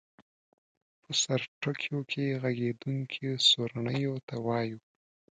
په 1.01 1.09
سرټکیو 1.21 1.99
کې 2.11 2.39
غږېدونکیو 2.41 3.33
سورڼیو 3.49 4.13
ته 4.27 4.35
وایو. 4.45 4.79